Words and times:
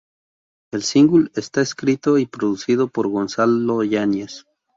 El 0.71 0.81
single 0.81 1.29
está 1.35 1.61
escrito 1.61 2.17
y 2.17 2.25
producido 2.25 2.87
por 2.87 3.07
Gonzalo 3.07 3.83
Yañez. 3.83 4.45